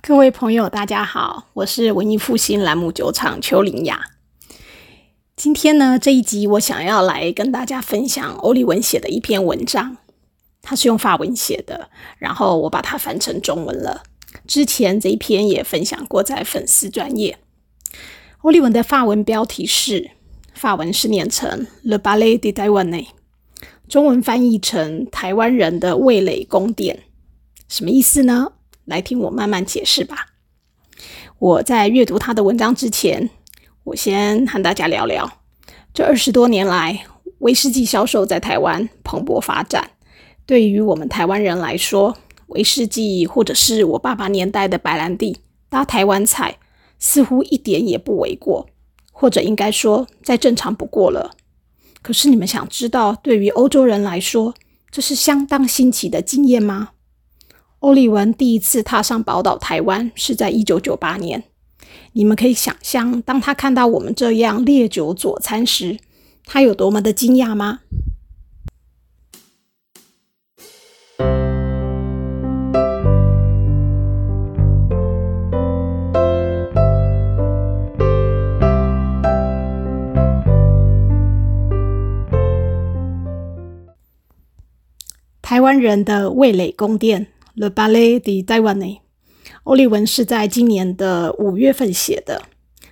[0.00, 4.00] 各位朋友，大家好，我是文艺复兴栏目酒厂邱林雅。
[5.36, 9.96] 今天呢，这一集我想要来跟大家分享欧利文写的一篇文章，
[10.62, 14.02] 他是用法文写的，然后我把它翻成中文了。
[14.46, 17.38] 之前这一篇也分享过在粉丝专业。
[18.42, 20.10] 欧利文的法文标题是，
[20.54, 23.06] 法文是念成 Le Ballet de Taïwan，
[23.88, 27.00] 中文翻译成台湾人的味蕾宫殿，
[27.68, 28.52] 什么意思呢？
[28.84, 30.34] 来听我慢慢解释吧。
[31.38, 33.30] 我在阅读他的文章之前，
[33.84, 35.38] 我先和大家聊聊
[35.94, 37.04] 这二十多年来
[37.38, 39.90] 威士忌销售在台湾蓬勃发展。
[40.46, 42.16] 对于我们台湾人来说，
[42.52, 45.38] 威士忌或者是我爸爸年代的白兰地
[45.68, 46.58] 搭台湾菜，
[46.98, 48.66] 似乎一点也不为过，
[49.10, 51.36] 或者应该说再正常不过了。
[52.02, 54.54] 可是你们想知道，对于欧洲人来说，
[54.90, 56.90] 这是相当新奇的经验吗？
[57.80, 61.44] 欧利文第一次踏上宝岛台湾是在一九九八年。
[62.12, 65.98] 你们可以想象，当他看到我们这样烈酒佐餐时，
[66.44, 67.80] 他有多么的惊讶吗？
[85.72, 87.28] 湾人的味蕾宫殿。
[87.56, 88.98] The Ballet de Taiwan，
[89.64, 92.42] 欧利文是在今年的五月份写的。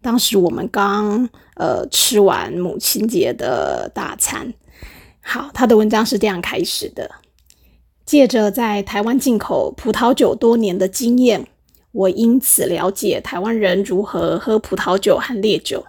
[0.00, 4.54] 当时我们刚呃吃完母亲节的大餐。
[5.20, 7.10] 好，他的文章是这样开始的：
[8.06, 11.46] 借着在台湾进口葡萄酒多年的经验，
[11.92, 15.84] 我因此了解台湾人如何喝葡萄酒和烈酒。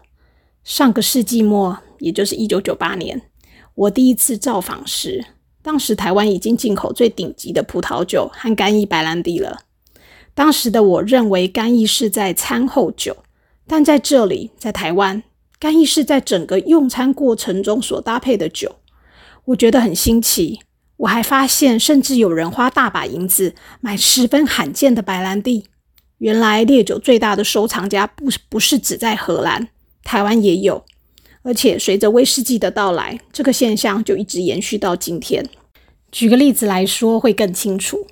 [0.66, 3.22] 上个世纪末，也就是一九九八年，
[3.74, 5.24] 我第一次造访时。
[5.64, 9.62] 当时台湾已经进口最顶级的葡萄酒和干邑白兰地了。
[10.36, 13.18] 当时的我认为干邑是在餐后酒，
[13.66, 15.24] 但在这里，在台湾，
[15.58, 18.76] 干邑是在整个用餐过程中所搭配的酒。
[19.46, 20.60] 我觉得很新奇。
[20.98, 25.66] 我还发现，甚至有人花大把银子买十分罕见的白兰地。
[26.20, 29.70] 原来烈酒最大的收藏家不不是只在荷兰，
[30.04, 30.86] 台湾也有。
[31.44, 35.46] 而且随着威士忌的到来，这个现象就一直延续到今天。
[36.12, 38.08] 举个例子来说，会更清楚。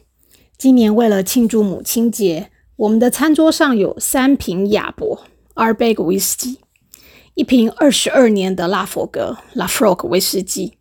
[0.58, 5.24] 今年为了庆祝母亲节，我们的餐桌上有三瓶亚伯
[5.56, 6.60] （Arbeg 威士忌），
[7.36, 10.74] 一瓶二十二年的拉佛格 （La f r o g 威士忌），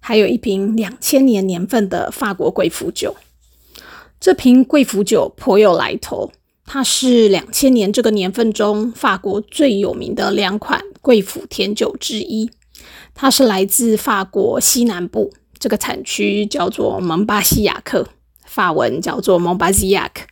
[0.00, 3.14] 还有一瓶两千年年份的法国贵腐酒。
[4.18, 6.32] 这瓶贵腐酒颇有来头。
[6.74, 12.50] 它是两千年这个年份中法国最有名的两款贵腐甜酒之一。
[13.14, 18.08] 它是来自法国西南部，这个产区叫做蒙巴西亚克，
[18.46, 20.22] 法文叫做蒙巴西亚克。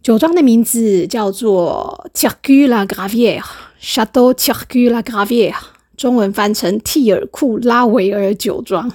[0.00, 5.56] 酒庄的名字叫做 t i r c u la Gravière，Château t i r c u la Gravière，
[5.96, 8.92] 中文翻成蒂尔库拉维尔酒庄。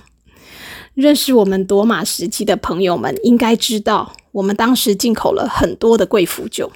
[0.94, 6.72] 认识我们夺马时期的朋友们应该知道，我们当时进口了很多的贵腐酒。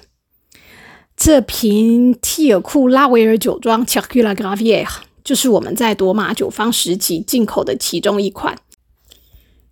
[1.16, 4.88] 这瓶蒂尔库拉维尔酒庄 c h a c u l a Gravier）
[5.22, 8.58] 就是我们在夺马酒坊时期进口的其中一款。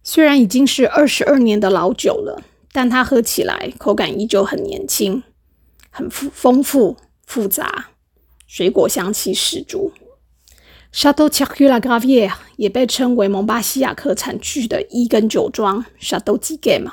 [0.05, 5.25] 虽然已经是二十二年的老酒了，但它喝起来口感依旧很年轻，
[5.91, 6.97] 很富丰富
[7.27, 7.89] 复杂，
[8.47, 9.93] 水果香气十足。
[10.95, 16.93] Chateau t i r c u la Gravière 也被称为蒙巴西亚克产区的一根酒庄 Chateau g i g e。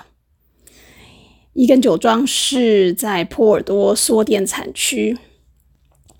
[1.57, 5.18] 伊根酒庄是在波尔多缩店产区，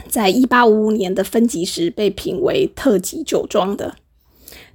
[0.10, 3.98] 在一八五五年的分级时被评为特级酒庄的。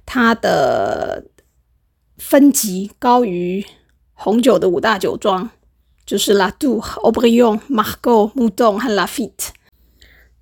[0.05, 1.25] 它的
[2.17, 3.65] 分级高于
[4.13, 5.49] 红酒的五大酒庄，
[6.05, 9.49] 就是 La d o Aubryon、Margaux、Moudon 和 Lafite。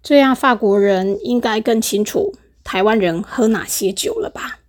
[0.03, 2.35] 这样法国人应该更清楚。
[2.63, 4.59] 台湾人喝哪些酒了吧？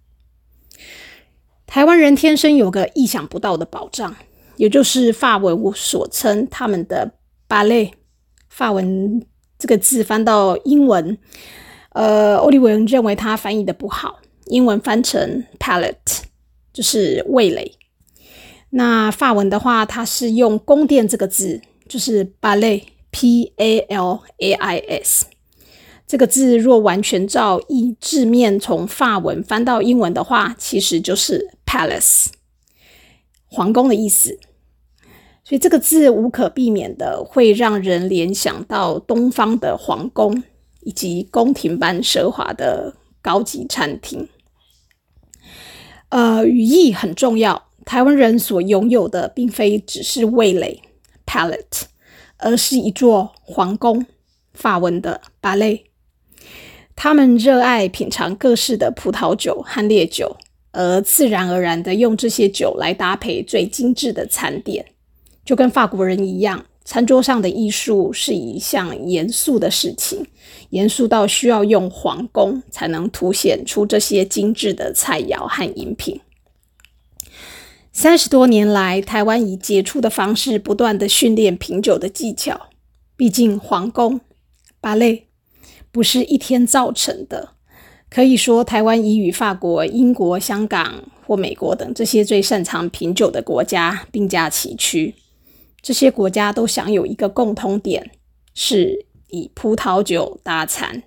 [1.67, 4.17] 台湾人天生有个意想不到的宝藏，
[4.57, 7.15] 也就是法文我所称他们的
[7.49, 7.93] “芭蕾”。
[8.49, 9.25] 法文
[9.59, 11.17] 这个字翻到英文，
[11.91, 16.21] 呃，欧利文认为他翻译的不好，英文翻成 “palate”，
[16.73, 17.73] 就是味蕾。
[18.71, 25.27] 那法文的话，它是用“宫殿”这个字，就是“巴类 ”（p a l a i s）。
[26.07, 32.27] 这个字若完全照意字面从法文翻到英文的话，其实就是 palace
[33.53, 34.39] 皇宫的意思。
[35.45, 40.43] 所以这个字无可避免的会让人联想到东方的皇宫
[40.81, 44.29] 以及宫廷般奢华的高级餐厅。
[46.09, 47.69] 呃，语义很重要。
[47.85, 50.81] 台湾人所拥有的并非只是味蕾
[51.27, 51.83] （palate），
[52.37, 54.07] 而是一座皇宫
[54.55, 55.87] （法文的巴雷）。
[56.95, 60.37] 他们热爱品尝各式的葡萄酒和烈酒，
[60.73, 64.85] 而自然而然的用这些酒来搭配最精致的餐点，
[65.45, 66.67] 就跟法国人一样。
[66.85, 70.27] 餐桌上的艺术是一项严肃的事情，
[70.71, 76.21] 严肃到需要用皇宫才能凸显出这些精致的菜肴和饮品。
[77.93, 82.69] 三十多年来，台湾以杰出的方式不断的训练品酒的技巧。
[83.17, 84.21] 毕竟，皇宫
[84.81, 85.29] 芭蕾
[85.93, 87.51] 不是一天造成的。
[88.13, 95.15] 可以说，台湾已与法国、英国、香港或美国等这些最擅长品酒的国家并驾齐驱。
[95.81, 98.11] 这些国家都享有一个共通点，
[98.53, 101.03] 是以葡萄酒搭餐，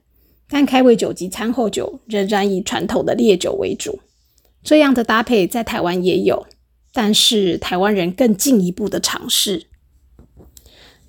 [0.50, 4.00] 但开胃酒及餐后酒仍然以传统的烈酒为主。
[4.64, 6.48] 这样的搭配在台湾也有。
[6.92, 9.68] 但是台湾人更进一步的尝试，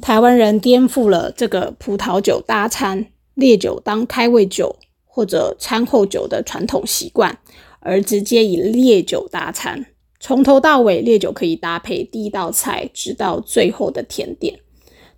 [0.02, 4.76] 台湾人颠覆了这个葡萄酒搭餐、烈酒当开胃酒
[5.16, 7.38] 或者餐后酒的传统习惯，
[7.80, 9.86] 而直接以烈酒搭餐。
[10.20, 14.60] 从头到尾，烈酒可以搭配第一道菜，直到最后的甜点。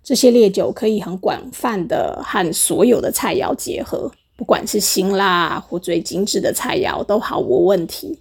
[0.01, 8.19] 这些烈酒可以很广泛的和所有的菜肴结合，不管是辛辣或最精致的菜肴都毫无问题。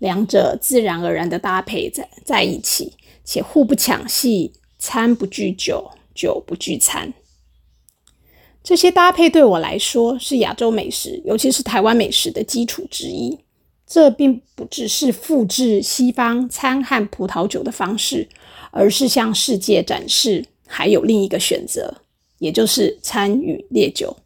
[0.00, 2.92] 两者自然而然的搭配在在一起，
[3.24, 7.14] 且互不抢戏，餐不拒酒，酒不拒餐。
[8.64, 13.38] 这些搭配对我来说是亚洲美食，尤其是台湾美食的基础之一。
[13.86, 18.26] 这并不只是复制西方餐和葡萄酒的方式，
[18.70, 21.94] 而是向世界展示还有另一个选择，
[22.38, 24.16] 也就是餐与烈酒。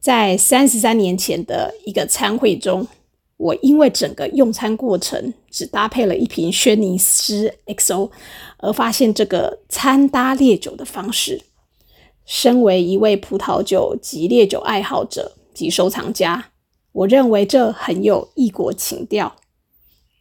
[0.00, 2.88] 在三十三年前的一个餐会中。
[3.36, 8.08] 我因为整个用餐过程只搭配了一瓶轩尼诗 XO，
[8.58, 11.42] 而发现这个餐搭烈酒的方式。
[12.24, 16.52] 身为一位葡萄酒及烈酒爱好者及收藏家，
[16.92, 19.36] 我认为这很有异国情调，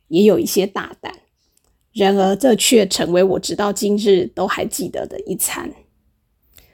[0.07, 1.19] 也有一些大胆。
[1.93, 5.71] 然而，这却成为我直到今日都还记得的一餐。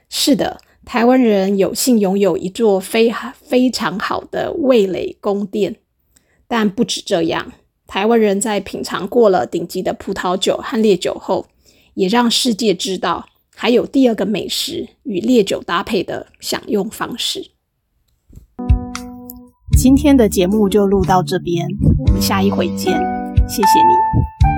[0.08, 5.76] 是的，台湾人有幸拥有一座非非常好的味蕾宫殿。
[6.48, 7.52] 但不止这样，
[7.86, 11.46] 台湾人在品尝过了顶级的葡萄酒和烈酒后，
[11.94, 13.28] 也让世界知道
[13.62, 17.50] 还有第二个美食与烈酒搭配的享用方式。
[19.78, 21.66] 今天的节目就录到这边，
[22.06, 22.98] 我们下一回见，
[23.46, 24.49] 谢谢你。